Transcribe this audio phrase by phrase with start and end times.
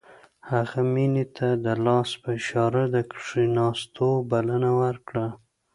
[0.51, 5.27] هغه مينې ته د لاس په اشاره د کښېناستو بلنه ورکړه.